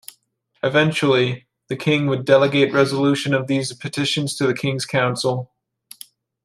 [0.63, 5.51] Eventually, the King would delegate resolution of these petitions to the King's Council.